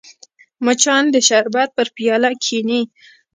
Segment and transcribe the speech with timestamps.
[0.65, 2.81] مچان د شربت پر پیاله کښېني